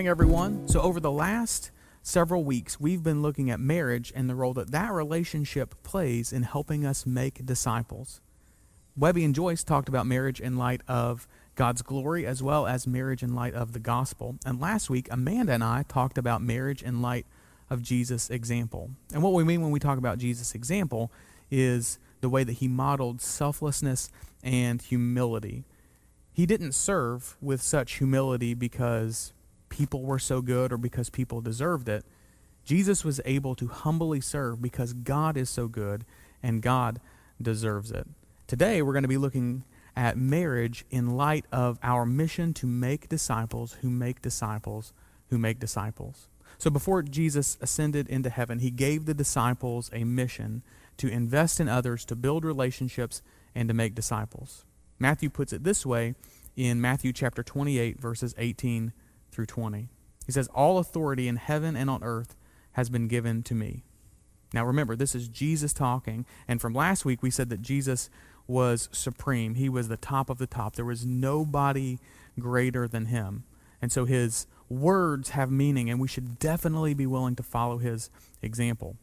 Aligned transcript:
morning, 0.00 0.08
everyone. 0.08 0.66
So, 0.66 0.80
over 0.80 0.98
the 0.98 1.10
last 1.10 1.70
several 2.02 2.42
weeks, 2.42 2.80
we've 2.80 3.02
been 3.02 3.20
looking 3.20 3.50
at 3.50 3.60
marriage 3.60 4.10
and 4.16 4.30
the 4.30 4.34
role 4.34 4.54
that 4.54 4.70
that 4.70 4.90
relationship 4.92 5.74
plays 5.82 6.32
in 6.32 6.44
helping 6.44 6.86
us 6.86 7.04
make 7.04 7.44
disciples. 7.44 8.22
Webby 8.96 9.26
and 9.26 9.34
Joyce 9.34 9.62
talked 9.62 9.90
about 9.90 10.06
marriage 10.06 10.40
in 10.40 10.56
light 10.56 10.80
of 10.88 11.28
God's 11.54 11.82
glory 11.82 12.24
as 12.24 12.42
well 12.42 12.66
as 12.66 12.86
marriage 12.86 13.22
in 13.22 13.34
light 13.34 13.52
of 13.52 13.74
the 13.74 13.78
gospel. 13.78 14.36
And 14.46 14.58
last 14.58 14.88
week, 14.88 15.06
Amanda 15.10 15.52
and 15.52 15.62
I 15.62 15.82
talked 15.82 16.16
about 16.16 16.40
marriage 16.40 16.82
in 16.82 17.02
light 17.02 17.26
of 17.68 17.82
Jesus' 17.82 18.30
example. 18.30 18.92
And 19.12 19.22
what 19.22 19.34
we 19.34 19.44
mean 19.44 19.60
when 19.60 19.70
we 19.70 19.80
talk 19.80 19.98
about 19.98 20.16
Jesus' 20.16 20.54
example 20.54 21.12
is 21.50 21.98
the 22.22 22.30
way 22.30 22.42
that 22.42 22.54
he 22.54 22.68
modeled 22.68 23.20
selflessness 23.20 24.08
and 24.42 24.80
humility. 24.80 25.64
He 26.32 26.46
didn't 26.46 26.72
serve 26.72 27.36
with 27.42 27.60
such 27.60 27.98
humility 27.98 28.54
because 28.54 29.34
people 29.70 30.02
were 30.02 30.18
so 30.18 30.42
good 30.42 30.72
or 30.72 30.76
because 30.76 31.08
people 31.08 31.40
deserved 31.40 31.88
it. 31.88 32.04
Jesus 32.64 33.04
was 33.04 33.20
able 33.24 33.54
to 33.54 33.68
humbly 33.68 34.20
serve 34.20 34.60
because 34.60 34.92
God 34.92 35.36
is 35.36 35.48
so 35.48 35.66
good 35.66 36.04
and 36.42 36.60
God 36.60 37.00
deserves 37.40 37.90
it. 37.90 38.06
Today, 38.46 38.82
we're 38.82 38.92
going 38.92 39.02
to 39.04 39.08
be 39.08 39.16
looking 39.16 39.64
at 39.96 40.18
marriage 40.18 40.84
in 40.90 41.16
light 41.16 41.46
of 41.50 41.78
our 41.82 42.04
mission 42.04 42.52
to 42.54 42.66
make 42.66 43.08
disciples 43.08 43.78
who 43.80 43.88
make 43.88 44.20
disciples 44.20 44.92
who 45.30 45.38
make 45.38 45.58
disciples. 45.58 46.28
So, 46.58 46.68
before 46.68 47.02
Jesus 47.02 47.56
ascended 47.60 48.08
into 48.08 48.28
heaven, 48.28 48.58
he 48.58 48.70
gave 48.70 49.06
the 49.06 49.14
disciples 49.14 49.88
a 49.92 50.04
mission 50.04 50.62
to 50.98 51.08
invest 51.08 51.60
in 51.60 51.68
others, 51.68 52.04
to 52.06 52.16
build 52.16 52.44
relationships, 52.44 53.22
and 53.54 53.68
to 53.68 53.74
make 53.74 53.94
disciples. 53.94 54.64
Matthew 54.98 55.30
puts 55.30 55.52
it 55.52 55.64
this 55.64 55.86
way 55.86 56.14
in 56.56 56.80
Matthew 56.80 57.12
chapter 57.12 57.42
28, 57.42 57.98
verses 57.98 58.34
18 58.36 58.92
through 59.30 59.46
20. 59.46 59.88
He 60.26 60.32
says, 60.32 60.48
All 60.48 60.78
authority 60.78 61.28
in 61.28 61.36
heaven 61.36 61.76
and 61.76 61.90
on 61.90 62.02
earth 62.02 62.36
has 62.72 62.88
been 62.88 63.08
given 63.08 63.42
to 63.44 63.54
me. 63.54 63.84
Now 64.52 64.64
remember, 64.64 64.96
this 64.96 65.14
is 65.14 65.28
Jesus 65.28 65.72
talking. 65.72 66.26
And 66.48 66.60
from 66.60 66.74
last 66.74 67.04
week, 67.04 67.22
we 67.22 67.30
said 67.30 67.50
that 67.50 67.62
Jesus 67.62 68.10
was 68.46 68.88
supreme. 68.92 69.54
He 69.54 69.68
was 69.68 69.88
the 69.88 69.96
top 69.96 70.28
of 70.28 70.38
the 70.38 70.46
top. 70.46 70.74
There 70.74 70.84
was 70.84 71.06
nobody 71.06 71.98
greater 72.38 72.88
than 72.88 73.06
him. 73.06 73.44
And 73.80 73.92
so 73.92 74.04
his 74.04 74.46
words 74.68 75.30
have 75.30 75.50
meaning, 75.50 75.88
and 75.88 76.00
we 76.00 76.08
should 76.08 76.38
definitely 76.38 76.94
be 76.94 77.06
willing 77.06 77.36
to 77.36 77.42
follow 77.42 77.78
his 77.78 78.10
example. 78.42 78.96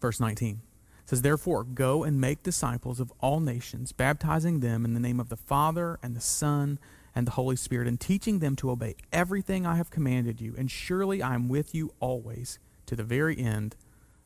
Verse 0.00 0.20
19 0.20 0.60
says, 1.04 1.22
Therefore, 1.22 1.64
go 1.64 2.04
and 2.04 2.20
make 2.20 2.42
disciples 2.42 3.00
of 3.00 3.12
all 3.20 3.40
nations, 3.40 3.92
baptizing 3.92 4.60
them 4.60 4.84
in 4.84 4.94
the 4.94 5.00
name 5.00 5.20
of 5.20 5.28
the 5.28 5.36
Father 5.36 5.98
and 6.02 6.16
the 6.16 6.20
Son 6.20 6.78
and 7.14 7.26
the 7.26 7.32
Holy 7.32 7.56
Spirit, 7.56 7.88
and 7.88 8.00
teaching 8.00 8.38
them 8.38 8.56
to 8.56 8.70
obey 8.70 8.94
everything 9.12 9.66
I 9.66 9.76
have 9.76 9.90
commanded 9.90 10.40
you. 10.40 10.54
And 10.56 10.70
surely 10.70 11.22
I 11.22 11.34
am 11.34 11.48
with 11.48 11.74
you 11.74 11.92
always 12.00 12.58
to 12.86 12.96
the 12.96 13.04
very 13.04 13.38
end 13.38 13.76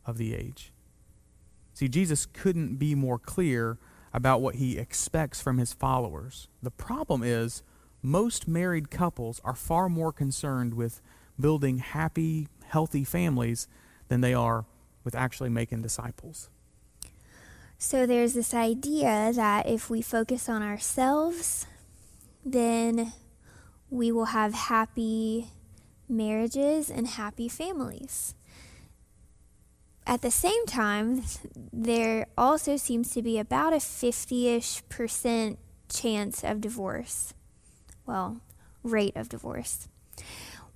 of 0.04 0.18
the 0.18 0.34
age. 0.34 0.72
See, 1.74 1.88
Jesus 1.88 2.26
couldn't 2.26 2.76
be 2.76 2.94
more 2.94 3.18
clear 3.18 3.78
about 4.14 4.40
what 4.40 4.54
he 4.54 4.78
expects 4.78 5.42
from 5.42 5.58
his 5.58 5.72
followers. 5.72 6.48
The 6.62 6.70
problem 6.70 7.22
is, 7.22 7.62
most 8.02 8.48
married 8.48 8.90
couples 8.90 9.40
are 9.44 9.54
far 9.54 9.88
more 9.88 10.12
concerned 10.12 10.74
with 10.74 11.02
building 11.38 11.78
happy, 11.78 12.48
healthy 12.64 13.04
families 13.04 13.68
than 14.08 14.20
they 14.20 14.32
are 14.32 14.64
with 15.04 15.14
actually 15.14 15.50
making 15.50 15.82
disciples. 15.82 16.48
So 17.78 18.06
there's 18.06 18.32
this 18.32 18.54
idea 18.54 19.32
that 19.34 19.68
if 19.68 19.90
we 19.90 20.00
focus 20.00 20.48
on 20.48 20.62
ourselves, 20.62 21.66
then 22.46 23.12
we 23.90 24.12
will 24.12 24.26
have 24.26 24.54
happy 24.54 25.50
marriages 26.08 26.88
and 26.88 27.08
happy 27.08 27.48
families. 27.48 28.34
At 30.06 30.22
the 30.22 30.30
same 30.30 30.64
time, 30.66 31.24
there 31.72 32.28
also 32.38 32.76
seems 32.76 33.10
to 33.10 33.22
be 33.22 33.38
about 33.38 33.72
a 33.72 33.80
50 33.80 34.48
ish 34.48 34.88
percent 34.88 35.58
chance 35.88 36.44
of 36.44 36.60
divorce. 36.60 37.34
Well, 38.06 38.40
rate 38.84 39.16
of 39.16 39.28
divorce. 39.28 39.88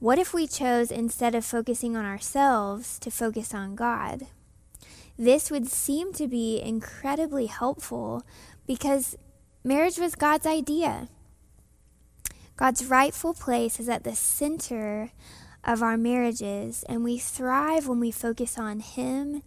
What 0.00 0.18
if 0.18 0.34
we 0.34 0.48
chose, 0.48 0.90
instead 0.90 1.36
of 1.36 1.44
focusing 1.44 1.96
on 1.96 2.04
ourselves, 2.04 2.98
to 3.00 3.10
focus 3.10 3.54
on 3.54 3.76
God? 3.76 4.26
This 5.16 5.50
would 5.50 5.68
seem 5.68 6.12
to 6.14 6.26
be 6.26 6.60
incredibly 6.60 7.46
helpful 7.46 8.24
because 8.66 9.16
marriage 9.62 9.98
was 9.98 10.16
God's 10.16 10.46
idea. 10.46 11.08
God's 12.60 12.84
rightful 12.84 13.32
place 13.32 13.80
is 13.80 13.88
at 13.88 14.04
the 14.04 14.14
center 14.14 15.12
of 15.64 15.82
our 15.82 15.96
marriages, 15.96 16.84
and 16.90 17.02
we 17.02 17.16
thrive 17.16 17.88
when 17.88 18.00
we 18.00 18.10
focus 18.10 18.58
on 18.58 18.80
Him 18.80 19.42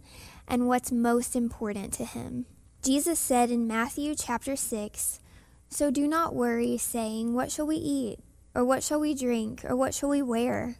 and 0.48 0.66
what's 0.66 0.90
most 0.90 1.36
important 1.36 1.92
to 1.92 2.04
Him. 2.04 2.46
Jesus 2.82 3.20
said 3.20 3.52
in 3.52 3.68
Matthew 3.68 4.16
chapter 4.16 4.56
6 4.56 5.20
So 5.68 5.92
do 5.92 6.08
not 6.08 6.34
worry, 6.34 6.76
saying, 6.76 7.34
What 7.34 7.52
shall 7.52 7.68
we 7.68 7.76
eat? 7.76 8.18
Or 8.52 8.64
what 8.64 8.82
shall 8.82 8.98
we 8.98 9.14
drink? 9.14 9.64
Or 9.64 9.76
what 9.76 9.94
shall 9.94 10.08
we 10.08 10.20
wear? 10.20 10.78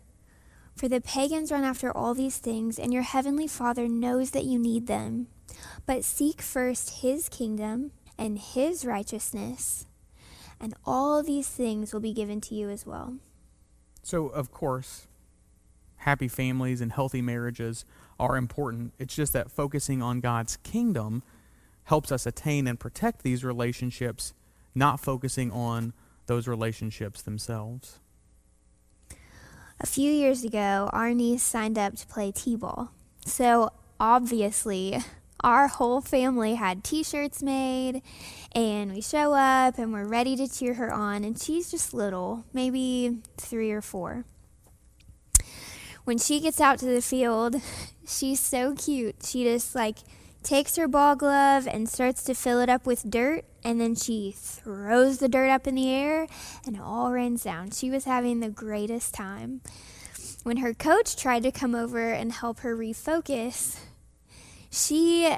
For 0.75 0.89
the 0.89 1.01
pagans 1.01 1.53
run 1.53 1.63
after 1.63 1.97
all 1.97 2.15
these 2.15 2.39
things, 2.39 2.81
and 2.81 2.93
your 2.93 3.03
heavenly 3.03 3.47
Father 3.47 3.87
knows 3.87 4.33
that 4.33 4.45
you 4.45 4.59
need 4.59 4.89
them. 4.89 5.29
But 5.87 6.05
seek 6.05 6.43
first 6.43 7.01
his 7.03 7.29
kingdom 7.29 7.93
and 8.19 8.41
his 8.41 8.85
righteousness, 8.85 9.87
and 10.61 10.75
all 10.85 11.23
these 11.23 11.49
things 11.49 11.93
will 11.93 12.01
be 12.01 12.13
given 12.13 12.41
to 12.43 12.55
you 12.55 12.71
as 12.71 12.87
well. 12.87 13.15
So, 14.03 14.27
of 14.27 14.53
course, 14.53 15.07
happy 15.97 16.29
families 16.29 16.81
and 16.81 16.93
healthy 16.93 17.23
marriages 17.23 17.85
are 18.19 18.37
important. 18.37 18.93
It's 18.99 19.15
just 19.15 19.33
that 19.33 19.51
focusing 19.51 20.03
on 20.03 20.21
God's 20.21 20.57
kingdom 20.59 21.23
helps 21.85 22.13
us 22.13 22.27
attain 22.27 22.67
and 22.67 22.79
protect 22.79 23.23
these 23.23 23.45
relationships, 23.45 24.35
not 24.75 25.01
focusing 25.01 25.51
on 25.51 25.93
those 26.27 26.49
relationships 26.49 27.23
themselves. 27.23 27.99
A 29.81 29.87
few 29.87 30.11
years 30.11 30.45
ago, 30.45 30.89
our 30.93 31.13
niece 31.13 31.43
signed 31.43 31.79
up 31.79 31.97
to 31.97 32.07
play 32.07 32.31
T 32.31 32.57
ball. 32.57 32.91
So 33.27 33.71
obviously, 33.99 34.99
our 35.45 35.69
whole 35.69 36.01
family 36.01 36.55
had 36.55 36.83
t 36.83 37.05
shirts 37.05 37.43
made, 37.43 38.01
and 38.53 38.93
we 38.93 39.03
show 39.03 39.35
up 39.35 39.79
and 39.79 39.93
we're 39.93 40.07
ready 40.07 40.35
to 40.37 40.49
cheer 40.49 40.75
her 40.75 40.93
on. 40.93 41.23
And 41.23 41.41
she's 41.41 41.71
just 41.71 41.93
little, 41.93 42.45
maybe 42.53 43.19
three 43.37 43.71
or 43.71 43.83
four. 43.83 44.25
When 46.05 46.19
she 46.19 46.41
gets 46.41 46.61
out 46.61 46.79
to 46.79 46.87
the 46.87 47.03
field, 47.03 47.57
she's 48.07 48.41
so 48.41 48.75
cute. 48.75 49.17
She 49.23 49.45
just 49.45 49.75
like 49.75 49.99
takes 50.43 50.77
her 50.77 50.89
ball 50.89 51.15
glove 51.15 51.67
and 51.67 51.89
starts 51.89 52.25
to 52.25 52.35
fill 52.35 52.61
it 52.61 52.71
up 52.71 52.87
with 52.87 53.11
dirt, 53.11 53.45
and 53.63 53.79
then 53.79 53.95
she 53.95 54.35
throws 54.35 55.19
the 55.19 55.29
dirt 55.29 55.51
up 55.51 55.67
in 55.67 55.75
the 55.75 55.91
air, 55.91 56.27
and 56.67 56.77
it 56.77 56.83
all 56.83 57.13
rains 57.13 57.45
down. 57.45 57.71
She 57.71 57.91
was 57.91 58.05
having 58.05 58.41
the 58.41 58.51
greatest 58.51 59.15
time. 59.15 59.61
When 60.43 60.59
her 60.59 60.73
coach 60.75 61.17
tried 61.17 61.43
to 61.43 61.53
come 61.53 61.75
over 61.75 62.11
and 62.11 62.33
help 62.33 62.61
her 62.61 62.77
refocus, 62.77 63.79
she 64.75 65.35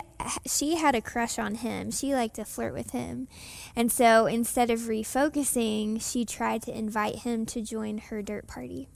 she 0.47 0.76
had 0.76 0.94
a 0.94 1.02
crush 1.02 1.38
on 1.38 1.56
him. 1.56 1.91
She 1.91 2.14
liked 2.14 2.36
to 2.36 2.44
flirt 2.44 2.72
with 2.72 2.91
him. 2.91 3.28
And 3.74 3.92
so 3.92 4.26
instead 4.26 4.70
of 4.70 4.80
refocusing, 4.80 6.00
she 6.00 6.24
tried 6.24 6.62
to 6.62 6.76
invite 6.76 7.16
him 7.16 7.44
to 7.47 7.60
join 7.60 7.98
her 7.98 8.22
dirt 8.22 8.47
party. 8.47 8.88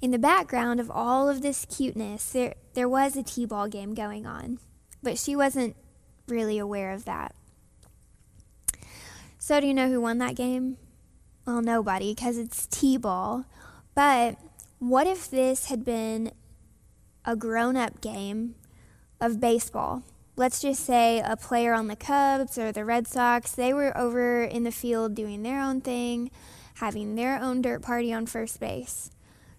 In 0.00 0.10
the 0.10 0.18
background 0.18 0.80
of 0.80 0.90
all 0.90 1.28
of 1.28 1.42
this 1.42 1.66
cuteness, 1.66 2.30
there, 2.30 2.54
there 2.74 2.88
was 2.88 3.16
a 3.16 3.22
T 3.22 3.46
ball 3.46 3.68
game 3.68 3.94
going 3.94 4.26
on, 4.26 4.58
but 5.02 5.18
she 5.18 5.34
wasn't 5.34 5.76
really 6.28 6.58
aware 6.58 6.92
of 6.92 7.04
that. 7.04 7.34
So, 9.38 9.60
do 9.60 9.66
you 9.66 9.74
know 9.74 9.88
who 9.88 10.00
won 10.00 10.18
that 10.18 10.34
game? 10.34 10.76
Well, 11.46 11.62
nobody, 11.62 12.14
because 12.14 12.36
it's 12.36 12.66
T 12.66 12.96
ball. 12.96 13.46
But 13.94 14.36
what 14.78 15.06
if 15.06 15.30
this 15.30 15.66
had 15.66 15.84
been 15.84 16.32
a 17.26 17.36
grown 17.36 17.76
up 17.76 18.00
game 18.00 18.54
of 19.20 19.40
baseball? 19.40 20.02
Let's 20.36 20.60
just 20.60 20.84
say 20.84 21.20
a 21.24 21.36
player 21.36 21.74
on 21.74 21.88
the 21.88 21.96
Cubs 21.96 22.56
or 22.56 22.70
the 22.70 22.84
Red 22.84 23.06
Sox, 23.06 23.52
they 23.52 23.72
were 23.72 23.96
over 23.96 24.42
in 24.42 24.64
the 24.64 24.70
field 24.70 25.14
doing 25.14 25.42
their 25.42 25.60
own 25.60 25.80
thing, 25.80 26.30
having 26.74 27.14
their 27.14 27.38
own 27.40 27.62
dirt 27.62 27.82
party 27.82 28.12
on 28.12 28.26
first 28.26 28.60
base. 28.60 29.10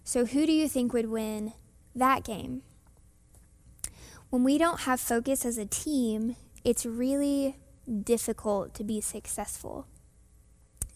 So, 0.03 0.25
who 0.25 0.45
do 0.45 0.51
you 0.51 0.69
think 0.69 0.93
would 0.93 1.09
win 1.09 1.53
that 1.95 2.23
game? 2.23 2.61
When 4.29 4.43
we 4.43 4.57
don't 4.57 4.81
have 4.81 4.99
focus 4.99 5.45
as 5.45 5.57
a 5.57 5.65
team, 5.65 6.35
it's 6.63 6.85
really 6.85 7.57
difficult 8.03 8.73
to 8.75 8.83
be 8.83 9.01
successful. 9.01 9.87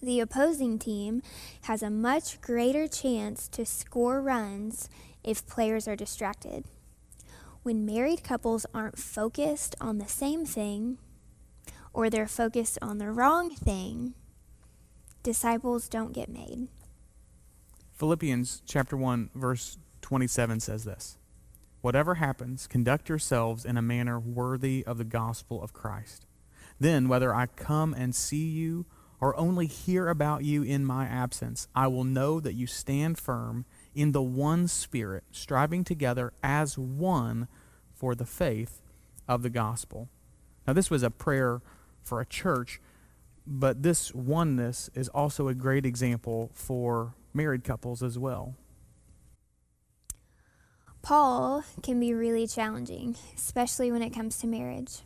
The 0.01 0.19
opposing 0.19 0.79
team 0.79 1.21
has 1.63 1.83
a 1.83 1.91
much 1.91 2.41
greater 2.41 2.87
chance 2.87 3.47
to 3.49 3.65
score 3.65 4.21
runs 4.21 4.89
if 5.23 5.45
players 5.45 5.87
are 5.87 5.95
distracted. 5.95 6.65
When 7.61 7.85
married 7.85 8.23
couples 8.23 8.65
aren't 8.73 8.97
focused 8.97 9.75
on 9.79 9.99
the 9.99 10.07
same 10.07 10.45
thing, 10.45 10.97
or 11.93 12.09
they're 12.09 12.27
focused 12.27 12.79
on 12.81 12.97
the 12.97 13.11
wrong 13.11 13.51
thing, 13.51 14.15
disciples 15.21 15.87
don't 15.87 16.13
get 16.13 16.29
made. 16.29 16.67
Philippians 17.93 18.63
chapter 18.65 18.97
1 18.97 19.29
verse 19.35 19.77
27 20.01 20.59
says 20.59 20.83
this. 20.83 21.17
Whatever 21.81 22.15
happens, 22.15 22.65
conduct 22.65 23.09
yourselves 23.09 23.65
in 23.65 23.77
a 23.77 23.81
manner 23.81 24.19
worthy 24.19 24.83
of 24.85 24.97
the 24.97 25.03
gospel 25.03 25.61
of 25.61 25.73
Christ. 25.73 26.25
Then, 26.79 27.07
whether 27.07 27.33
I 27.33 27.45
come 27.45 27.93
and 27.93 28.15
see 28.15 28.47
you 28.47 28.87
or 29.21 29.39
only 29.39 29.67
hear 29.67 30.09
about 30.09 30.43
you 30.43 30.63
in 30.63 30.83
my 30.83 31.05
absence, 31.05 31.67
I 31.75 31.87
will 31.87 32.03
know 32.03 32.39
that 32.39 32.55
you 32.55 32.65
stand 32.65 33.19
firm 33.19 33.65
in 33.93 34.11
the 34.11 34.21
one 34.21 34.67
Spirit, 34.67 35.23
striving 35.31 35.83
together 35.83 36.33
as 36.41 36.77
one 36.77 37.47
for 37.93 38.15
the 38.15 38.25
faith 38.25 38.81
of 39.27 39.43
the 39.43 39.49
gospel. 39.49 40.09
Now, 40.65 40.73
this 40.73 40.89
was 40.89 41.03
a 41.03 41.11
prayer 41.11 41.61
for 42.01 42.19
a 42.19 42.25
church, 42.25 42.81
but 43.45 43.83
this 43.83 44.13
oneness 44.13 44.89
is 44.95 45.07
also 45.09 45.47
a 45.47 45.53
great 45.53 45.85
example 45.85 46.49
for 46.53 47.13
married 47.31 47.63
couples 47.63 48.01
as 48.01 48.17
well. 48.17 48.55
Paul 51.03 51.63
can 51.81 51.99
be 51.99 52.13
really 52.13 52.47
challenging, 52.47 53.15
especially 53.35 53.91
when 53.91 54.01
it 54.01 54.11
comes 54.11 54.37
to 54.37 54.47
marriage. 54.47 55.01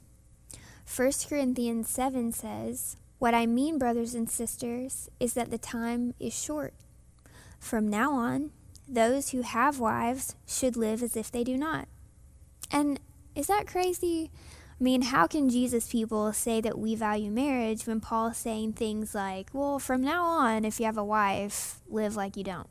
1 0.94 1.12
Corinthians 1.28 1.90
7 1.90 2.32
says, 2.32 2.98
What 3.20 3.34
I 3.34 3.46
mean, 3.46 3.78
brothers 3.78 4.14
and 4.14 4.30
sisters, 4.30 5.10
is 5.20 5.34
that 5.34 5.52
the 5.52 5.58
time 5.58 6.14
is 6.20 6.34
short. 6.34 6.74
From 7.60 7.88
now 7.88 8.12
on, 8.14 8.52
those 8.88 9.30
who 9.30 9.42
have 9.42 9.80
wives 9.80 10.36
should 10.48 10.76
live 10.76 11.02
as 11.02 11.16
if 11.16 11.32
they 11.32 11.44
do 11.44 11.58
not. 11.58 11.88
And 12.72 13.00
is 13.36 13.48
that 13.48 13.68
crazy? 13.68 14.32
I 14.80 14.84
mean, 14.84 15.04
how 15.04 15.26
can 15.26 15.50
Jesus 15.50 15.88
people 15.88 16.34
say 16.34 16.60
that 16.62 16.78
we 16.78 16.96
value 16.96 17.32
marriage 17.32 17.88
when 17.88 18.02
Paul's 18.02 18.38
saying 18.38 18.74
things 18.74 19.16
like, 19.16 19.50
well, 19.54 19.80
from 19.80 20.02
now 20.02 20.26
on, 20.26 20.66
if 20.66 20.80
you 20.80 20.86
have 20.86 20.98
a 20.98 21.04
wife, 21.04 21.80
live 21.88 22.16
like 22.16 22.36
you 22.36 22.44
don't? 22.44 22.68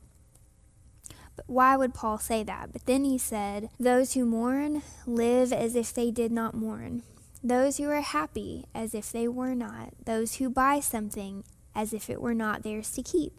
But 1.37 1.47
why 1.49 1.77
would 1.77 1.95
Paul 1.95 2.19
say 2.19 2.43
that? 2.45 2.73
But 2.73 2.87
then 2.87 3.05
he 3.05 3.19
said, 3.19 3.71
Those 3.81 4.13
who 4.13 4.25
mourn 4.25 4.83
live 5.07 5.53
as 5.53 5.75
if 5.75 5.93
they 5.93 6.11
did 6.11 6.31
not 6.31 6.55
mourn. 6.55 7.03
Those 7.47 7.77
who 7.77 7.91
are 7.91 8.01
happy 8.01 8.65
as 8.75 8.95
if 8.95 9.13
they 9.13 9.29
were 9.29 9.55
not. 9.55 9.93
Those 10.07 10.37
who 10.37 10.49
buy 10.49 10.81
something 10.81 11.45
as 11.75 11.93
if 11.93 12.09
it 12.09 12.23
were 12.23 12.33
not 12.33 12.63
theirs 12.63 12.91
to 12.93 13.03
keep. 13.03 13.35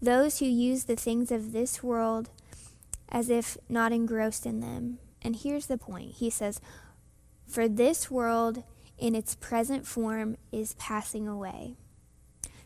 Those 0.00 0.38
who 0.38 0.44
use 0.44 0.84
the 0.84 0.94
things 0.94 1.32
of 1.32 1.50
this 1.50 1.82
world 1.82 2.30
as 3.08 3.30
if 3.30 3.58
not 3.68 3.90
engrossed 3.90 4.46
in 4.46 4.60
them. 4.60 4.98
And 5.20 5.34
here's 5.34 5.66
the 5.66 5.76
point 5.76 6.12
He 6.12 6.30
says, 6.30 6.60
For 7.48 7.66
this 7.66 8.08
world 8.08 8.62
in 8.98 9.16
its 9.16 9.34
present 9.34 9.84
form 9.84 10.36
is 10.52 10.74
passing 10.74 11.26
away. 11.26 11.74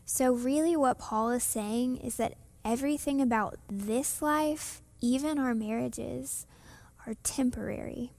So, 0.05 0.33
really, 0.33 0.75
what 0.75 0.99
Paul 0.99 1.31
is 1.31 1.43
saying 1.43 1.97
is 1.97 2.17
that 2.17 2.35
everything 2.63 3.21
about 3.21 3.57
this 3.67 4.21
life, 4.21 4.83
even 5.01 5.39
our 5.39 5.55
marriages, 5.55 6.45
are 7.07 7.15
temporary. 7.23 8.11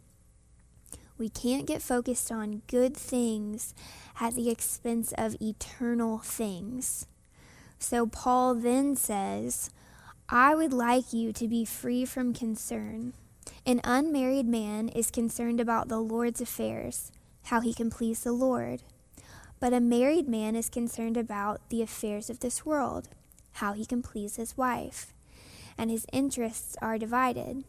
We 1.20 1.28
can't 1.28 1.66
get 1.66 1.82
focused 1.82 2.32
on 2.32 2.62
good 2.66 2.96
things 2.96 3.74
at 4.18 4.34
the 4.34 4.48
expense 4.48 5.12
of 5.18 5.36
eternal 5.40 6.18
things. 6.18 7.06
So 7.78 8.06
Paul 8.06 8.54
then 8.54 8.96
says, 8.96 9.70
I 10.30 10.54
would 10.54 10.72
like 10.72 11.12
you 11.12 11.32
to 11.34 11.46
be 11.46 11.66
free 11.66 12.06
from 12.06 12.32
concern. 12.32 13.12
An 13.66 13.82
unmarried 13.84 14.46
man 14.46 14.88
is 14.88 15.10
concerned 15.10 15.60
about 15.60 15.88
the 15.88 16.00
Lord's 16.00 16.40
affairs, 16.40 17.12
how 17.44 17.60
he 17.60 17.74
can 17.74 17.90
please 17.90 18.24
the 18.24 18.32
Lord. 18.32 18.82
But 19.60 19.74
a 19.74 19.80
married 19.80 20.26
man 20.26 20.56
is 20.56 20.70
concerned 20.70 21.18
about 21.18 21.60
the 21.68 21.82
affairs 21.82 22.30
of 22.30 22.40
this 22.40 22.64
world 22.64 23.10
how 23.54 23.72
he 23.72 23.84
can 23.84 24.02
please 24.02 24.36
his 24.36 24.56
wife, 24.56 25.12
and 25.76 25.90
his 25.90 26.06
interests 26.12 26.76
are 26.80 26.98
divided. 26.98 27.64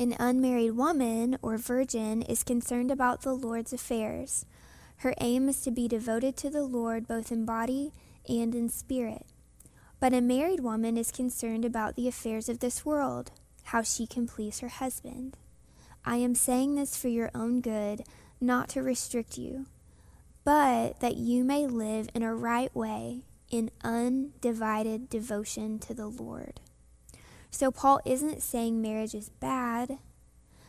An 0.00 0.16
unmarried 0.18 0.72
woman 0.72 1.38
or 1.40 1.56
virgin 1.56 2.22
is 2.22 2.42
concerned 2.42 2.90
about 2.90 3.22
the 3.22 3.32
Lord's 3.32 3.72
affairs. 3.72 4.44
Her 4.98 5.14
aim 5.20 5.48
is 5.48 5.60
to 5.62 5.70
be 5.70 5.86
devoted 5.86 6.36
to 6.38 6.50
the 6.50 6.64
Lord 6.64 7.06
both 7.06 7.30
in 7.30 7.44
body 7.44 7.92
and 8.28 8.54
in 8.56 8.68
spirit. 8.68 9.24
But 10.00 10.12
a 10.12 10.20
married 10.20 10.60
woman 10.60 10.96
is 10.96 11.12
concerned 11.12 11.64
about 11.64 11.94
the 11.94 12.08
affairs 12.08 12.48
of 12.48 12.58
this 12.58 12.84
world, 12.84 13.30
how 13.64 13.82
she 13.82 14.04
can 14.06 14.26
please 14.26 14.58
her 14.60 14.68
husband. 14.68 15.36
I 16.04 16.16
am 16.16 16.34
saying 16.34 16.74
this 16.74 16.96
for 16.96 17.08
your 17.08 17.30
own 17.32 17.60
good, 17.60 18.02
not 18.40 18.68
to 18.70 18.82
restrict 18.82 19.38
you, 19.38 19.66
but 20.42 20.98
that 21.00 21.16
you 21.16 21.44
may 21.44 21.66
live 21.66 22.08
in 22.14 22.22
a 22.24 22.34
right 22.34 22.74
way 22.74 23.22
in 23.48 23.70
undivided 23.84 25.08
devotion 25.08 25.78
to 25.78 25.94
the 25.94 26.08
Lord. 26.08 26.60
So, 27.54 27.70
Paul 27.70 28.00
isn't 28.04 28.42
saying 28.42 28.82
marriage 28.82 29.14
is 29.14 29.28
bad, 29.28 29.98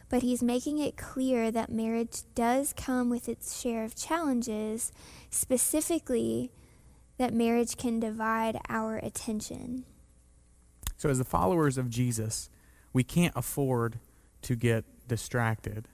but 0.08 0.22
he's 0.22 0.44
making 0.44 0.78
it 0.78 0.96
clear 0.96 1.50
that 1.50 1.72
marriage 1.72 2.22
does 2.36 2.74
come 2.74 3.10
with 3.10 3.28
its 3.28 3.60
share 3.60 3.84
of 3.84 3.96
challenges, 3.96 4.92
specifically, 5.32 6.52
that 7.18 7.34
marriage 7.34 7.76
can 7.76 8.00
divide 8.00 8.60
our 8.70 8.98
attention. 8.98 9.86
So, 10.96 11.10
as 11.10 11.18
the 11.18 11.24
followers 11.24 11.80
of 11.80 11.90
Jesus, 11.90 12.52
we 12.94 13.04
can't 13.04 13.34
afford 13.36 13.98
to 14.44 14.56
get 14.56 14.86
distracted. 15.08 15.88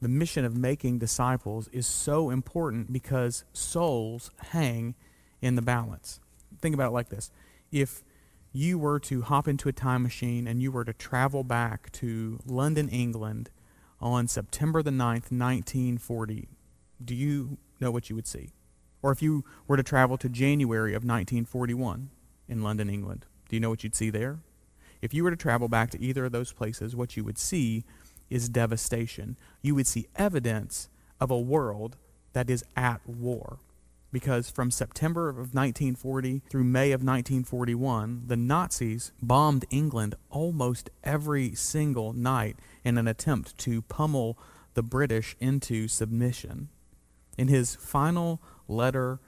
The 0.00 0.08
mission 0.08 0.44
of 0.44 0.56
making 0.56 1.00
disciples 1.00 1.66
is 1.72 1.88
so 1.88 2.30
important 2.30 2.92
because 2.92 3.42
souls 3.52 4.30
hang 4.52 4.94
in 5.42 5.56
the 5.56 5.62
balance 5.62 6.20
think 6.60 6.74
about 6.74 6.88
it 6.88 6.94
like 6.94 7.08
this. 7.08 7.30
If 7.72 8.02
you 8.56 8.78
were 8.78 8.98
to 8.98 9.22
hop 9.22 9.46
into 9.46 9.68
a 9.68 9.72
time 9.72 10.02
machine 10.02 10.46
and 10.46 10.62
you 10.62 10.72
were 10.72 10.84
to 10.84 10.92
travel 10.92 11.44
back 11.44 11.92
to 11.92 12.38
London, 12.46 12.88
England 12.88 13.50
on 14.00 14.26
September 14.28 14.82
the 14.82 14.90
9th, 14.90 15.30
1940, 15.30 16.48
do 17.04 17.14
you 17.14 17.58
know 17.80 17.90
what 17.90 18.08
you 18.08 18.16
would 18.16 18.26
see? 18.26 18.50
Or 19.02 19.12
if 19.12 19.20
you 19.20 19.44
were 19.68 19.76
to 19.76 19.82
travel 19.82 20.16
to 20.18 20.28
January 20.28 20.92
of 20.92 21.02
1941 21.04 22.10
in 22.48 22.62
London, 22.62 22.88
England, 22.88 23.26
do 23.48 23.56
you 23.56 23.60
know 23.60 23.70
what 23.70 23.84
you'd 23.84 23.94
see 23.94 24.10
there? 24.10 24.38
If 25.02 25.12
you 25.12 25.22
were 25.22 25.30
to 25.30 25.36
travel 25.36 25.68
back 25.68 25.90
to 25.90 26.02
either 26.02 26.24
of 26.24 26.32
those 26.32 26.52
places, 26.52 26.96
what 26.96 27.16
you 27.16 27.24
would 27.24 27.38
see 27.38 27.84
is 28.30 28.48
devastation. 28.48 29.36
You 29.60 29.74
would 29.74 29.86
see 29.86 30.08
evidence 30.16 30.88
of 31.20 31.30
a 31.30 31.38
world 31.38 31.96
that 32.32 32.50
is 32.50 32.64
at 32.74 33.06
war 33.06 33.58
because 34.12 34.50
from 34.50 34.70
September 34.70 35.28
of 35.28 35.54
1940 35.54 36.42
through 36.48 36.64
May 36.64 36.92
of 36.92 37.00
1941, 37.00 38.22
the 38.26 38.36
Nazis 38.36 39.12
bombed 39.20 39.64
England 39.70 40.14
almost 40.30 40.90
every 41.04 41.54
single 41.54 42.12
night 42.12 42.56
in 42.84 42.98
an 42.98 43.08
attempt 43.08 43.58
to 43.58 43.82
pummel 43.82 44.38
the 44.74 44.82
British 44.82 45.36
into 45.40 45.88
submission. 45.88 46.68
In 47.36 47.48
his 47.48 47.74
final 47.74 48.40
letter 48.68 49.20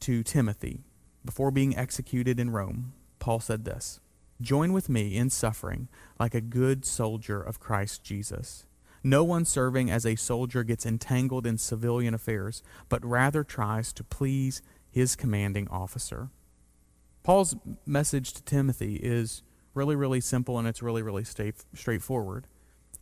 to 0.00 0.22
Timothy, 0.22 0.84
before 1.24 1.50
being 1.50 1.76
executed 1.76 2.38
in 2.38 2.50
Rome, 2.50 2.92
Paul 3.18 3.40
said 3.40 3.64
this 3.64 4.00
Join 4.40 4.72
with 4.72 4.88
me 4.88 5.16
in 5.16 5.30
suffering 5.30 5.88
like 6.20 6.34
a 6.34 6.40
good 6.40 6.84
soldier 6.84 7.40
of 7.40 7.58
Christ 7.58 8.04
Jesus. 8.04 8.66
No 9.02 9.24
one 9.24 9.44
serving 9.44 9.90
as 9.90 10.04
a 10.04 10.16
soldier 10.16 10.64
gets 10.64 10.86
entangled 10.86 11.46
in 11.46 11.58
civilian 11.58 12.14
affairs, 12.14 12.62
but 12.88 13.04
rather 13.04 13.44
tries 13.44 13.92
to 13.94 14.04
please 14.04 14.62
his 14.90 15.16
commanding 15.16 15.68
officer. 15.68 16.30
Paul's 17.22 17.56
message 17.84 18.32
to 18.34 18.42
Timothy 18.42 18.96
is 18.96 19.42
really, 19.74 19.96
really 19.96 20.20
simple 20.20 20.58
and 20.58 20.66
it's 20.66 20.82
really, 20.82 21.02
really 21.02 21.24
straight 21.24 21.64
straightforward. 21.74 22.46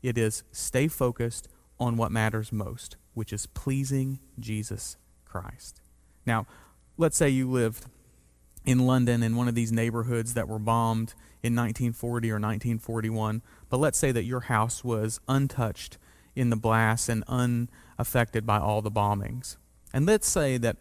It 0.02 0.18
is 0.18 0.44
stay 0.50 0.88
focused 0.88 1.48
on 1.78 1.96
what 1.96 2.12
matters 2.12 2.52
most, 2.52 2.96
which 3.14 3.32
is 3.32 3.46
pleasing 3.46 4.20
Jesus 4.38 4.96
Christ. 5.24 5.80
Now, 6.26 6.46
let's 6.96 7.16
say 7.16 7.28
you 7.28 7.50
lived 7.50 7.86
in 8.64 8.86
London 8.86 9.22
in 9.22 9.36
one 9.36 9.48
of 9.48 9.54
these 9.54 9.72
neighborhoods 9.72 10.34
that 10.34 10.48
were 10.48 10.58
bombed 10.58 11.14
in 11.42 11.54
1940 11.54 12.30
or 12.30 12.34
1941. 12.34 13.42
But 13.68 13.78
let's 13.78 13.98
say 13.98 14.12
that 14.12 14.24
your 14.24 14.40
house 14.40 14.82
was 14.82 15.20
untouched 15.28 15.98
in 16.34 16.50
the 16.50 16.56
blast 16.56 17.08
and 17.08 17.22
unaffected 17.28 18.46
by 18.46 18.58
all 18.58 18.82
the 18.82 18.90
bombings. 18.90 19.56
And 19.92 20.06
let's 20.06 20.28
say 20.28 20.56
that 20.58 20.76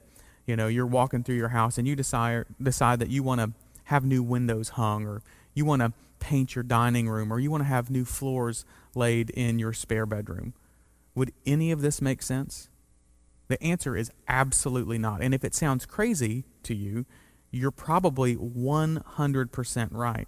you 0.47 0.55
know 0.55 0.67
you're 0.67 0.87
walking 0.87 1.23
through 1.23 1.35
your 1.35 1.49
house 1.49 1.77
and 1.77 1.87
you 1.87 1.95
decide 1.95 2.45
decide 2.61 2.99
that 2.99 3.09
you 3.09 3.23
want 3.23 3.41
to 3.41 3.51
have 3.85 4.03
new 4.03 4.23
windows 4.23 4.69
hung 4.69 5.05
or 5.05 5.21
you 5.53 5.65
want 5.65 5.81
to 5.81 5.93
paint 6.19 6.55
your 6.55 6.63
dining 6.63 7.09
room 7.09 7.31
or 7.31 7.39
you 7.39 7.51
want 7.51 7.61
to 7.61 7.67
have 7.67 7.89
new 7.89 8.05
floors 8.05 8.65
laid 8.95 9.29
in 9.31 9.59
your 9.59 9.73
spare 9.73 10.05
bedroom. 10.05 10.53
Would 11.15 11.31
any 11.45 11.71
of 11.71 11.81
this 11.81 12.01
make 12.01 12.23
sense? 12.23 12.69
The 13.49 13.61
answer 13.61 13.95
is 13.95 14.09
absolutely 14.27 14.97
not. 14.97 15.21
And 15.21 15.33
if 15.33 15.43
it 15.43 15.53
sounds 15.53 15.85
crazy 15.85 16.45
to 16.63 16.73
you, 16.73 17.05
you're 17.53 17.71
probably 17.71 18.35
100% 18.35 19.87
right. 19.91 20.27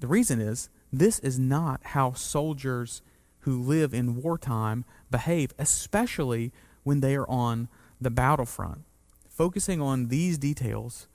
The 0.00 0.06
reason 0.06 0.40
is 0.40 0.70
this 0.90 1.18
is 1.18 1.38
not 1.38 1.80
how 1.84 2.14
soldiers 2.14 3.02
who 3.40 3.60
live 3.62 3.92
in 3.92 4.22
wartime 4.22 4.84
behave, 5.10 5.52
especially 5.58 6.50
when 6.84 7.00
they 7.00 7.14
are 7.14 7.28
on 7.28 7.68
the 8.00 8.10
battlefront. 8.10 8.80
Focusing 9.28 9.80
on 9.82 10.08
these 10.08 10.38
details 10.38 11.06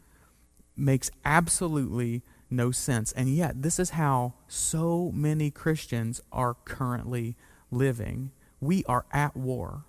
makes 0.76 1.10
absolutely 1.26 2.22
no 2.50 2.70
sense. 2.72 3.12
And 3.12 3.28
yet, 3.28 3.64
this 3.64 3.80
is 3.80 3.92
how 3.92 4.36
so 4.48 5.12
many 5.14 5.50
Christians 5.50 6.22
are 6.32 6.56
currently 6.64 7.36
living. 7.72 8.32
We 8.62 8.84
are 8.86 9.06
at 9.12 9.36
war. 9.36 9.86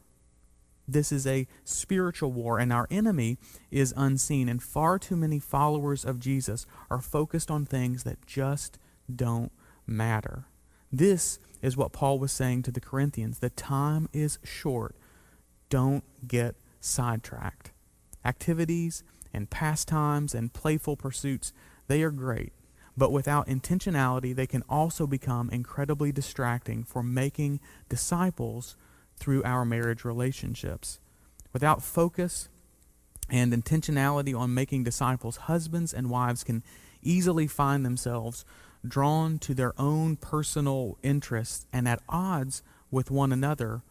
This 0.88 1.12
is 1.12 1.26
a 1.26 1.46
spiritual 1.64 2.32
war, 2.32 2.58
and 2.58 2.72
our 2.72 2.88
enemy 2.90 3.36
is 3.70 3.92
unseen. 3.96 4.48
And 4.48 4.62
far 4.62 4.98
too 4.98 5.16
many 5.16 5.38
followers 5.38 6.04
of 6.04 6.18
Jesus 6.18 6.66
are 6.90 7.00
focused 7.00 7.50
on 7.50 7.66
things 7.66 8.04
that 8.04 8.26
just 8.26 8.78
don't 9.14 9.52
matter. 9.86 10.46
This 10.90 11.38
is 11.60 11.76
what 11.76 11.92
Paul 11.92 12.18
was 12.18 12.32
saying 12.32 12.62
to 12.62 12.70
the 12.70 12.80
Corinthians. 12.80 13.40
The 13.40 13.50
time 13.50 14.08
is 14.14 14.38
short. 14.42 14.96
Don't 15.68 16.04
get 16.26 16.56
sidetracked. 16.80 17.72
Activities 18.24 19.04
and 19.34 19.50
pastimes 19.50 20.34
and 20.34 20.52
playful 20.52 20.96
pursuits, 20.96 21.52
they 21.86 22.02
are 22.02 22.10
great. 22.10 22.52
But 22.96 23.12
without 23.12 23.46
intentionality, 23.46 24.34
they 24.34 24.46
can 24.46 24.64
also 24.68 25.06
become 25.06 25.50
incredibly 25.50 26.10
distracting 26.10 26.82
for 26.82 27.02
making 27.02 27.60
disciples 27.88 28.76
through 29.18 29.42
our 29.44 29.64
marriage 29.64 30.04
relationships. 30.04 31.00
Without 31.52 31.82
focus 31.82 32.48
and 33.28 33.52
intentionality 33.52 34.38
on 34.38 34.54
making 34.54 34.84
disciples, 34.84 35.36
husbands 35.36 35.92
and 35.92 36.10
wives 36.10 36.44
can 36.44 36.62
easily 37.02 37.46
find 37.46 37.84
themselves 37.84 38.44
drawn 38.86 39.38
to 39.40 39.54
their 39.54 39.78
own 39.80 40.16
personal 40.16 40.98
interests 41.02 41.66
and 41.72 41.88
at 41.88 42.00
odds 42.08 42.62
with 42.90 43.10
one 43.10 43.32
another 43.32 43.82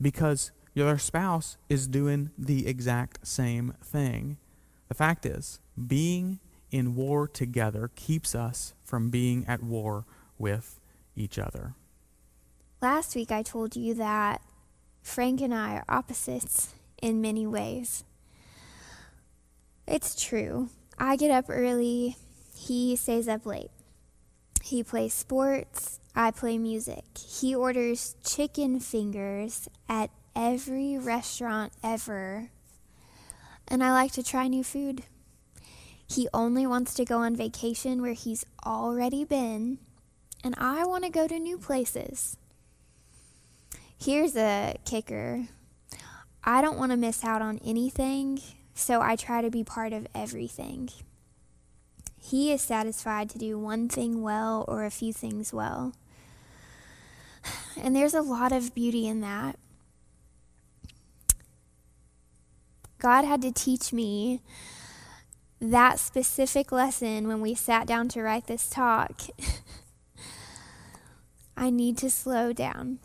because 0.00 0.50
your 0.72 0.98
spouse 0.98 1.56
is 1.68 1.86
doing 1.86 2.30
the 2.36 2.66
exact 2.66 3.26
same 3.26 3.74
thing. 3.82 4.36
The 4.88 4.94
fact 4.94 5.24
is, 5.24 5.60
being 5.86 6.40
in 6.70 6.94
war 6.94 7.28
together 7.28 7.90
keeps 7.94 8.34
us 8.34 8.74
from 8.84 9.10
being 9.10 9.44
at 9.46 9.62
war 9.62 10.04
with 10.38 10.80
each 11.16 11.38
other. 11.38 11.74
Last 12.84 13.16
week 13.16 13.32
I 13.32 13.42
told 13.42 13.76
you 13.76 13.94
that 13.94 14.42
Frank 15.02 15.40
and 15.40 15.54
I 15.54 15.76
are 15.76 15.84
opposites 15.88 16.74
in 17.00 17.22
many 17.22 17.46
ways. 17.46 18.04
It's 19.88 20.22
true. 20.22 20.68
I 20.98 21.16
get 21.16 21.30
up 21.30 21.46
early, 21.48 22.18
he 22.54 22.94
stays 22.96 23.26
up 23.26 23.46
late. 23.46 23.70
He 24.62 24.82
plays 24.82 25.14
sports, 25.14 25.98
I 26.14 26.30
play 26.30 26.58
music. 26.58 27.04
He 27.16 27.54
orders 27.54 28.16
chicken 28.22 28.80
fingers 28.80 29.66
at 29.88 30.10
every 30.36 30.98
restaurant 30.98 31.72
ever. 31.82 32.50
And 33.66 33.82
I 33.82 33.92
like 33.92 34.12
to 34.12 34.22
try 34.22 34.46
new 34.46 34.62
food. 34.62 35.04
He 36.06 36.28
only 36.34 36.66
wants 36.66 36.92
to 36.96 37.06
go 37.06 37.20
on 37.20 37.34
vacation 37.34 38.02
where 38.02 38.12
he's 38.12 38.44
already 38.66 39.24
been, 39.24 39.78
and 40.44 40.54
I 40.58 40.84
want 40.84 41.04
to 41.04 41.10
go 41.10 41.26
to 41.26 41.38
new 41.38 41.56
places. 41.56 42.36
Here's 43.98 44.36
a 44.36 44.76
kicker 44.84 45.46
I 46.42 46.60
don't 46.60 46.78
want 46.78 46.92
to 46.92 46.96
miss 46.96 47.24
out 47.24 47.40
on 47.40 47.58
anything, 47.64 48.40
so 48.74 49.00
I 49.00 49.16
try 49.16 49.40
to 49.40 49.50
be 49.50 49.64
part 49.64 49.92
of 49.92 50.06
everything. 50.14 50.90
He 52.20 52.52
is 52.52 52.62
satisfied 52.62 53.30
to 53.30 53.38
do 53.38 53.58
one 53.58 53.88
thing 53.88 54.22
well 54.22 54.64
or 54.68 54.84
a 54.84 54.90
few 54.90 55.12
things 55.12 55.52
well. 55.52 55.94
And 57.80 57.94
there's 57.94 58.14
a 58.14 58.22
lot 58.22 58.52
of 58.52 58.74
beauty 58.74 59.06
in 59.06 59.20
that. 59.20 59.58
God 62.98 63.24
had 63.24 63.42
to 63.42 63.52
teach 63.52 63.92
me 63.92 64.40
that 65.60 65.98
specific 65.98 66.72
lesson 66.72 67.28
when 67.28 67.40
we 67.40 67.54
sat 67.54 67.86
down 67.86 68.08
to 68.08 68.22
write 68.22 68.46
this 68.46 68.68
talk. 68.68 69.22
I 71.56 71.70
need 71.70 71.98
to 71.98 72.10
slow 72.10 72.52
down. 72.52 72.98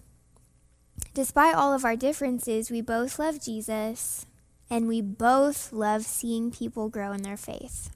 Despite 1.20 1.54
all 1.54 1.74
of 1.74 1.84
our 1.84 1.98
differences, 1.98 2.72
we 2.72 2.80
both 2.80 3.20
love 3.20 3.42
Jesus 3.42 4.26
and 4.70 4.88
we 4.88 5.02
both 5.02 5.74
love 5.74 6.06
seeing 6.06 6.50
people 6.50 6.88
grow 6.88 7.12
in 7.12 7.24
their 7.24 7.36
faith. 7.36 7.90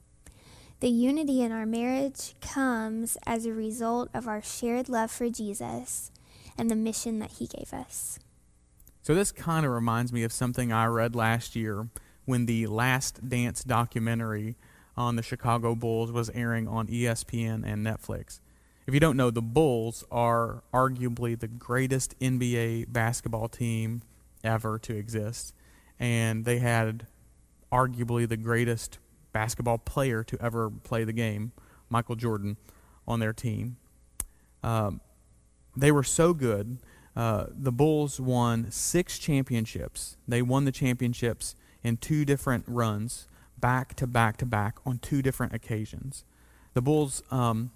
The 0.82 0.89
unity 0.89 1.42
in 1.42 1.53
our 1.53 1.65
marriage 1.65 2.36
comes 2.42 3.18
as 3.25 3.46
a 3.46 3.53
result 3.53 4.10
of 4.13 4.27
our 4.27 4.42
shared 4.42 4.89
love 4.89 5.10
for 5.10 5.30
Jesus 5.30 6.12
and 6.58 6.70
the 6.70 6.75
mission 6.75 7.20
that 7.20 7.32
he 7.39 7.48
gave 7.48 7.74
us. 7.74 8.20
So, 9.03 9.15
this 9.15 9.32
kind 9.32 9.65
of 9.65 9.72
reminds 9.72 10.12
me 10.12 10.24
of 10.24 10.34
something 10.34 10.74
I 10.74 10.88
read 10.88 11.15
last 11.15 11.56
year 11.56 11.88
when 12.25 12.46
the 12.46 12.68
Last 12.68 13.30
Dance 13.30 13.63
documentary 13.63 14.58
on 14.98 15.15
the 15.15 15.24
Chicago 15.24 15.75
Bulls 15.75 16.12
was 16.12 16.30
airing 16.32 16.68
on 16.68 16.88
ESPN 16.88 17.63
and 17.65 17.88
Netflix. 17.88 18.42
If 18.86 18.94
you 18.94 19.00
don't 19.00 19.16
know, 19.16 19.32
the 19.32 19.42
Bulls 19.42 20.04
are 20.12 20.63
arguably 20.74 21.40
the 21.40 21.48
greatest 21.48 22.20
NBA 22.20 22.92
basketball 22.92 23.48
team 23.48 24.02
ever 24.44 24.78
to 24.80 24.96
exist. 24.96 25.54
And 26.00 26.44
they 26.44 26.60
had 26.60 27.08
arguably 27.72 28.28
the 28.28 28.38
greatest 28.38 29.00
basketball 29.32 29.78
player 29.78 30.24
to 30.24 30.38
ever 30.42 30.70
play 30.70 31.04
the 31.04 31.13
game, 31.13 31.54
Michael 31.90 32.16
Jordan, 32.16 32.58
on 33.08 33.20
their 33.20 33.34
team. 33.34 33.78
Um, 34.63 35.02
they 35.75 35.92
were 35.92 36.04
so 36.04 36.34
good. 36.34 36.78
Uh, 37.16 37.46
the 37.50 37.72
Bulls 37.72 38.20
won 38.20 38.70
six 38.72 39.18
championships. 39.18 40.18
They 40.28 40.42
won 40.42 40.66
the 40.66 40.72
championships 40.72 41.56
in 41.84 41.98
two 41.98 42.25
different 42.25 42.66
runs, 42.68 43.28
back 43.58 43.96
to 43.96 44.08
back 44.08 44.38
to 44.38 44.46
back, 44.46 44.78
on 44.86 45.00
two 45.00 45.22
different 45.22 45.54
occasions. 45.54 46.25
The 46.74 46.82
Bulls, 46.82 47.24
um, 47.32 47.72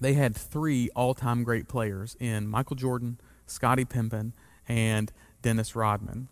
they 0.00 0.14
had 0.14 0.36
three 0.36 0.90
all-time 0.94 1.44
great 1.44 1.68
players 1.68 2.16
in 2.20 2.48
Michael 2.48 2.76
Jordan, 2.76 3.18
Scottie 3.46 3.84
Pippen, 3.84 4.32
and 4.68 5.12
Dennis 5.42 5.74
Rodman. 5.74 6.28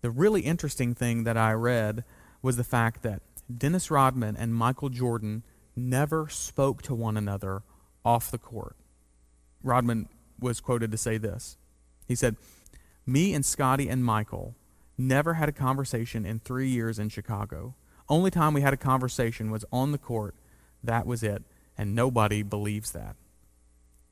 The 0.00 0.10
really 0.10 0.42
interesting 0.42 0.94
thing 0.94 1.24
that 1.24 1.36
I 1.36 1.52
read 1.52 2.04
was 2.40 2.56
the 2.56 2.64
fact 2.64 3.02
that 3.02 3.22
Dennis 3.54 3.90
Rodman 3.90 4.36
and 4.36 4.54
Michael 4.54 4.88
Jordan 4.88 5.42
never 5.76 6.28
spoke 6.28 6.82
to 6.82 6.94
one 6.94 7.16
another 7.16 7.62
off 8.04 8.30
the 8.30 8.38
court. 8.38 8.76
Rodman 9.62 10.08
was 10.40 10.60
quoted 10.60 10.90
to 10.90 10.98
say 10.98 11.18
this. 11.18 11.56
He 12.08 12.14
said, 12.14 12.36
Me 13.06 13.32
and 13.32 13.44
Scottie 13.44 13.88
and 13.88 14.04
Michael 14.04 14.54
never 14.98 15.34
had 15.34 15.48
a 15.48 15.52
conversation 15.52 16.24
in 16.26 16.38
three 16.38 16.68
years 16.68 16.98
in 16.98 17.08
Chicago. 17.08 17.74
Only 18.08 18.30
time 18.30 18.54
we 18.54 18.60
had 18.60 18.74
a 18.74 18.78
conversation 18.78 19.50
was 19.50 19.64
on 19.72 19.92
the 19.92 19.98
court. 19.98 20.34
That 20.82 21.06
was 21.06 21.22
it. 21.22 21.42
And 21.82 21.96
nobody 21.96 22.44
believes 22.44 22.92
that. 22.92 23.16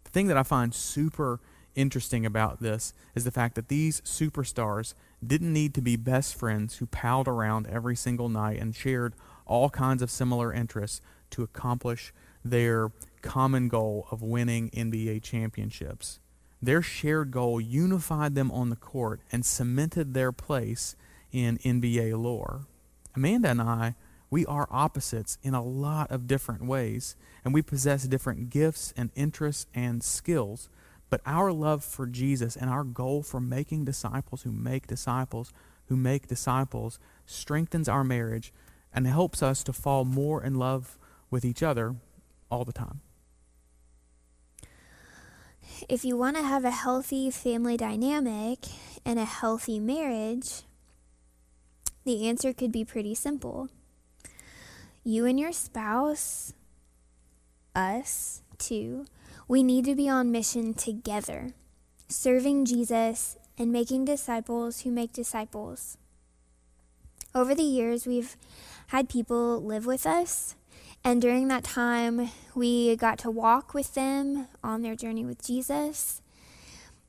The 0.02 0.10
thing 0.10 0.26
that 0.26 0.36
I 0.36 0.42
find 0.42 0.74
super 0.74 1.38
interesting 1.76 2.26
about 2.26 2.60
this 2.60 2.92
is 3.14 3.22
the 3.22 3.30
fact 3.30 3.54
that 3.54 3.68
these 3.68 4.00
superstars 4.00 4.94
didn't 5.24 5.52
need 5.52 5.72
to 5.74 5.80
be 5.80 5.94
best 5.94 6.34
friends 6.34 6.78
who 6.78 6.86
palled 6.86 7.28
around 7.28 7.68
every 7.68 7.94
single 7.94 8.28
night 8.28 8.58
and 8.60 8.74
shared 8.74 9.14
all 9.46 9.70
kinds 9.70 10.02
of 10.02 10.10
similar 10.10 10.52
interests 10.52 11.00
to 11.30 11.44
accomplish 11.44 12.12
their 12.44 12.90
common 13.22 13.68
goal 13.68 14.08
of 14.10 14.20
winning 14.20 14.70
NBA 14.70 15.22
championships. 15.22 16.18
Their 16.60 16.82
shared 16.82 17.30
goal 17.30 17.60
unified 17.60 18.34
them 18.34 18.50
on 18.50 18.70
the 18.70 18.74
court 18.74 19.20
and 19.30 19.46
cemented 19.46 20.12
their 20.12 20.32
place 20.32 20.96
in 21.30 21.58
NBA 21.58 22.20
lore. 22.20 22.62
Amanda 23.14 23.50
and 23.50 23.62
I, 23.62 23.94
we 24.30 24.46
are 24.46 24.68
opposites 24.70 25.38
in 25.42 25.54
a 25.54 25.62
lot 25.62 26.10
of 26.10 26.26
different 26.26 26.64
ways, 26.64 27.16
and 27.44 27.52
we 27.52 27.62
possess 27.62 28.04
different 28.04 28.48
gifts 28.48 28.94
and 28.96 29.10
interests 29.14 29.66
and 29.74 30.02
skills. 30.02 30.68
But 31.10 31.20
our 31.26 31.52
love 31.52 31.84
for 31.84 32.06
Jesus 32.06 32.54
and 32.54 32.70
our 32.70 32.84
goal 32.84 33.22
for 33.22 33.40
making 33.40 33.84
disciples 33.84 34.42
who 34.42 34.52
make 34.52 34.86
disciples 34.86 35.52
who 35.90 35.96
make 35.96 36.28
disciples 36.28 37.00
strengthens 37.26 37.88
our 37.88 38.04
marriage 38.04 38.52
and 38.94 39.08
helps 39.08 39.42
us 39.42 39.64
to 39.64 39.72
fall 39.72 40.04
more 40.04 40.42
in 40.42 40.54
love 40.54 40.96
with 41.30 41.44
each 41.44 41.64
other 41.64 41.96
all 42.48 42.64
the 42.64 42.72
time. 42.72 43.00
If 45.88 46.04
you 46.04 46.16
want 46.16 46.36
to 46.36 46.44
have 46.44 46.64
a 46.64 46.70
healthy 46.70 47.28
family 47.30 47.76
dynamic 47.76 48.66
and 49.04 49.18
a 49.18 49.24
healthy 49.24 49.80
marriage, 49.80 50.62
the 52.04 52.28
answer 52.28 52.52
could 52.52 52.70
be 52.70 52.84
pretty 52.84 53.16
simple. 53.16 53.68
You 55.02 55.24
and 55.24 55.40
your 55.40 55.52
spouse, 55.52 56.52
us 57.74 58.42
too, 58.58 59.06
we 59.48 59.62
need 59.62 59.86
to 59.86 59.94
be 59.94 60.08
on 60.08 60.30
mission 60.30 60.74
together, 60.74 61.54
serving 62.08 62.66
Jesus 62.66 63.38
and 63.56 63.72
making 63.72 64.04
disciples 64.04 64.82
who 64.82 64.90
make 64.90 65.12
disciples. 65.12 65.96
Over 67.34 67.54
the 67.54 67.62
years, 67.62 68.06
we've 68.06 68.36
had 68.88 69.08
people 69.08 69.62
live 69.62 69.86
with 69.86 70.04
us. 70.06 70.56
And 71.02 71.22
during 71.22 71.48
that 71.48 71.64
time, 71.64 72.30
we 72.54 72.94
got 72.96 73.18
to 73.20 73.30
walk 73.30 73.72
with 73.72 73.94
them 73.94 74.48
on 74.62 74.82
their 74.82 74.96
journey 74.96 75.24
with 75.24 75.42
Jesus. 75.42 76.20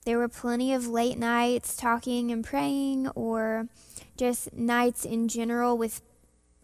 There 0.05 0.17
were 0.17 0.29
plenty 0.29 0.73
of 0.73 0.87
late 0.87 1.17
nights 1.17 1.75
talking 1.75 2.31
and 2.31 2.43
praying, 2.43 3.09
or 3.09 3.67
just 4.15 4.53
nights 4.53 5.03
in 5.03 5.27
general 5.27 5.77
with 5.77 6.01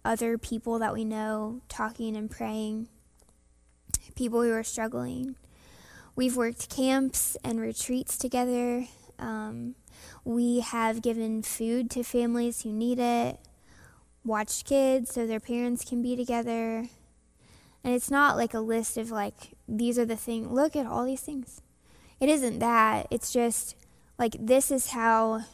other 0.07 0.37
people 0.37 0.79
that 0.79 0.93
we 0.93 1.03
know 1.03 1.61
talking 1.67 2.15
and 2.15 2.31
praying. 2.31 2.87
people 4.17 4.41
who 4.41 4.51
are 4.51 4.63
struggling. 4.63 5.35
We've 6.15 6.35
worked 6.35 6.69
camps 6.75 7.37
and 7.43 7.61
retreats 7.61 8.17
together. 8.17 8.87
Um, 9.19 9.75
we 10.25 10.59
have 10.61 11.01
given 11.01 11.43
food 11.43 11.89
to 11.91 12.03
families 12.03 12.63
who 12.63 12.73
need 12.73 12.99
it, 12.99 13.39
watched 14.25 14.65
kids 14.65 15.13
so 15.13 15.25
their 15.25 15.39
parents 15.39 15.85
can 15.85 16.01
be 16.01 16.15
together. 16.15 16.89
And 17.83 17.93
it's 17.93 18.11
not 18.11 18.35
like 18.35 18.53
a 18.53 18.59
list 18.59 18.97
of 18.97 19.11
like, 19.11 19.55
these 19.67 19.99
are 19.99 20.05
the 20.05 20.15
things, 20.15 20.51
look 20.51 20.75
at 20.75 20.87
all 20.87 21.05
these 21.05 21.21
things. 21.21 21.61
It 22.19 22.27
isn't 22.29 22.59
that. 22.59 23.07
It's 23.11 23.31
just 23.31 23.75
like, 24.17 24.35
this 24.39 24.71
is 24.71 24.89
how, 24.89 25.45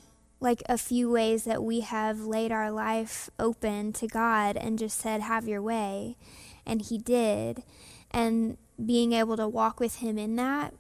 like, 0.44 0.62
a 0.68 0.78
few 0.78 1.10
ways 1.10 1.46
that 1.46 1.64
we 1.64 1.80
have 1.80 2.20
laid 2.20 2.52
our 2.52 2.70
life 2.70 3.30
open 3.40 3.94
to 3.94 4.08
God 4.08 4.58
and 4.58 4.78
just 4.78 5.00
said, 5.00 5.22
have 5.22 5.48
your 5.48 5.62
way. 5.62 6.18
And 6.66 6.82
He 6.82 6.98
did. 6.98 7.64
And 8.12 8.58
being 8.84 9.14
able 9.14 9.38
to 9.38 9.48
walk 9.48 9.80
with 9.80 9.96
Him 9.96 10.18
in 10.18 10.36
that 10.36 10.74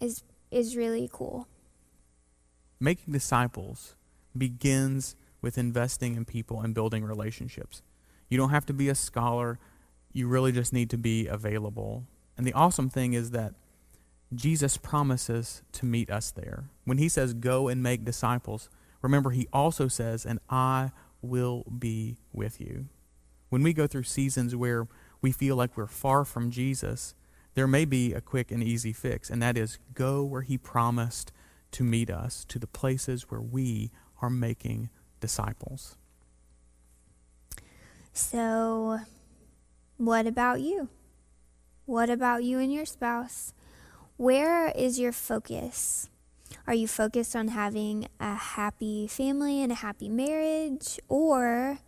is, 0.00 0.22
is 0.50 0.76
really 0.76 1.08
cool. 1.12 1.48
Making 2.78 3.12
disciples 3.12 3.96
begins 4.36 5.16
with 5.40 5.58
investing 5.58 6.16
in 6.16 6.24
people 6.24 6.60
and 6.60 6.74
building 6.74 7.04
relationships. 7.04 7.82
You 8.28 8.38
don't 8.38 8.50
have 8.50 8.66
to 8.66 8.72
be 8.72 8.88
a 8.88 8.94
scholar, 8.94 9.58
you 10.12 10.28
really 10.28 10.52
just 10.52 10.72
need 10.72 10.90
to 10.90 10.98
be 10.98 11.26
available. 11.26 12.04
And 12.36 12.46
the 12.46 12.52
awesome 12.52 12.88
thing 12.88 13.14
is 13.14 13.30
that 13.30 13.54
Jesus 14.32 14.76
promises 14.76 15.62
to 15.72 15.86
meet 15.86 16.10
us 16.10 16.30
there. 16.30 16.64
When 16.84 16.98
he 16.98 17.08
says, 17.08 17.34
Go 17.34 17.68
and 17.68 17.82
make 17.82 18.04
disciples, 18.04 18.68
remember, 19.02 19.30
he 19.30 19.48
also 19.52 19.88
says, 19.88 20.24
And 20.24 20.38
I 20.48 20.90
will 21.22 21.64
be 21.64 22.16
with 22.32 22.60
you. 22.60 22.86
When 23.48 23.62
we 23.62 23.72
go 23.72 23.86
through 23.86 24.04
seasons 24.04 24.56
where 24.56 24.88
we 25.20 25.32
feel 25.32 25.56
like 25.56 25.76
we're 25.76 25.86
far 25.86 26.24
from 26.24 26.50
Jesus, 26.50 27.14
there 27.54 27.68
may 27.68 27.84
be 27.84 28.12
a 28.12 28.20
quick 28.20 28.50
and 28.50 28.62
easy 28.62 28.92
fix, 28.92 29.30
and 29.30 29.40
that 29.42 29.56
is 29.56 29.78
go 29.94 30.24
where 30.24 30.42
he 30.42 30.58
promised 30.58 31.32
to 31.72 31.84
meet 31.84 32.10
us, 32.10 32.44
to 32.46 32.58
the 32.58 32.66
places 32.66 33.30
where 33.30 33.40
we 33.40 33.90
are 34.20 34.30
making 34.30 34.90
disciples. 35.20 35.96
So, 38.12 39.00
what 39.96 40.26
about 40.26 40.60
you? 40.60 40.88
What 41.86 42.10
about 42.10 42.44
you 42.44 42.58
and 42.58 42.72
your 42.72 42.86
spouse? 42.86 43.52
Where 44.16 44.68
is 44.68 45.00
your 45.00 45.10
focus? 45.10 46.08
Are 46.68 46.74
you 46.74 46.86
focused 46.86 47.34
on 47.34 47.48
having 47.48 48.06
a 48.20 48.34
happy 48.34 49.08
family 49.08 49.60
and 49.60 49.72
a 49.72 49.76
happy 49.76 50.08
marriage? 50.08 51.00
Or 51.08 51.78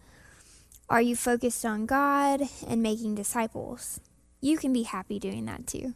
are 0.90 1.00
you 1.00 1.14
focused 1.14 1.64
on 1.64 1.87
God 1.87 2.42
and 2.66 2.83
making 2.83 3.14
disciples? 3.14 4.00
You 4.40 4.59
can 4.59 4.73
be 4.73 4.83
happy 4.83 5.21
doing 5.21 5.45
that 5.45 5.68
too. 5.68 5.95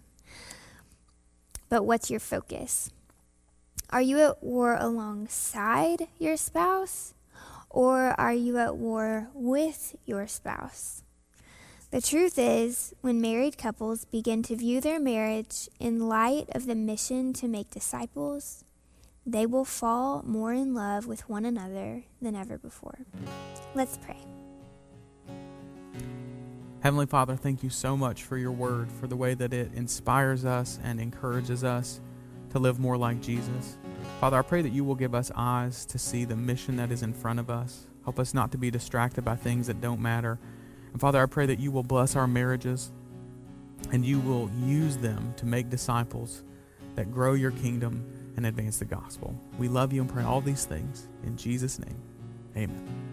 But 1.68 1.84
what's 1.84 2.10
your 2.10 2.20
focus? 2.20 2.92
Are 3.90 4.02
you 4.02 4.20
at 4.20 4.40
war 4.40 4.76
alongside 4.78 6.06
your 6.20 6.36
spouse? 6.36 7.12
Or 7.68 8.14
are 8.20 8.34
you 8.34 8.56
at 8.58 8.76
war 8.76 9.30
with 9.34 9.96
your 10.06 10.28
spouse? 10.28 11.02
The 11.90 12.00
truth 12.00 12.38
is, 12.38 12.94
when 13.00 13.20
married 13.20 13.58
couples 13.58 14.04
begin 14.04 14.44
to 14.44 14.54
view 14.54 14.80
their 14.80 15.00
marriage 15.00 15.68
in 15.80 16.06
light 16.08 16.48
of 16.52 16.66
the 16.66 16.76
mission 16.76 17.32
to 17.32 17.48
make 17.48 17.68
disciples, 17.68 18.64
they 19.26 19.44
will 19.44 19.64
fall 19.64 20.22
more 20.24 20.52
in 20.52 20.72
love 20.72 21.08
with 21.08 21.28
one 21.28 21.44
another 21.44 22.04
than 22.22 22.36
ever 22.36 22.58
before. 22.58 23.00
Let's 23.74 23.98
pray. 23.98 24.18
Heavenly 26.78 27.06
Father, 27.06 27.34
thank 27.34 27.64
you 27.64 27.70
so 27.70 27.96
much 27.96 28.22
for 28.22 28.38
your 28.38 28.52
word, 28.52 28.92
for 28.92 29.08
the 29.08 29.16
way 29.16 29.34
that 29.34 29.52
it 29.52 29.72
inspires 29.74 30.44
us 30.44 30.78
and 30.84 31.00
encourages 31.00 31.64
us 31.64 32.00
to 32.50 32.60
live 32.60 32.78
more 32.78 32.96
like 32.96 33.20
Jesus. 33.20 33.78
Father, 34.20 34.38
I 34.38 34.42
pray 34.42 34.62
that 34.62 34.70
you 34.70 34.84
will 34.84 34.94
give 34.94 35.12
us 35.12 35.32
eyes 35.34 35.84
to 35.86 35.98
see 35.98 36.24
the 36.24 36.36
mission 36.36 36.76
that 36.76 36.92
is 36.92 37.02
in 37.02 37.12
front 37.12 37.40
of 37.40 37.50
us. 37.50 37.88
Help 38.04 38.20
us 38.20 38.32
not 38.32 38.52
to 38.52 38.58
be 38.58 38.70
distracted 38.70 39.24
by 39.24 39.34
things 39.34 39.66
that 39.66 39.80
don't 39.80 40.00
matter 40.00 40.38
and 40.92 41.00
Father, 41.00 41.22
I 41.22 41.26
pray 41.26 41.46
that 41.46 41.60
you 41.60 41.70
will 41.70 41.82
bless 41.82 42.16
our 42.16 42.26
marriages 42.26 42.92
and 43.92 44.04
you 44.04 44.20
will 44.20 44.50
use 44.64 44.96
them 44.96 45.34
to 45.36 45.46
make 45.46 45.70
disciples 45.70 46.42
that 46.96 47.10
grow 47.10 47.34
your 47.34 47.50
kingdom 47.52 48.04
and 48.36 48.46
advance 48.46 48.78
the 48.78 48.84
gospel. 48.84 49.34
We 49.58 49.68
love 49.68 49.92
you 49.92 50.00
and 50.00 50.10
pray 50.10 50.24
all 50.24 50.40
these 50.40 50.64
things 50.64 51.08
in 51.24 51.36
Jesus' 51.36 51.78
name. 51.78 52.00
Amen. 52.56 53.09